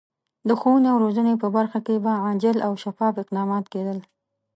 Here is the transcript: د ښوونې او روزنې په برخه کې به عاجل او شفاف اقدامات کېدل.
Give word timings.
د 0.47 0.49
ښوونې 0.59 0.87
او 0.93 0.97
روزنې 1.03 1.33
په 1.41 1.47
برخه 1.57 1.79
کې 1.85 1.95
به 2.03 2.13
عاجل 2.25 2.57
او 2.67 2.73
شفاف 2.83 3.13
اقدامات 3.23 3.65
کېدل. 3.73 3.97